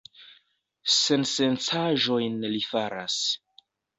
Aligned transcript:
Sensencaĵojn 0.93 2.39
li 2.55 2.65
faras! 2.71 3.21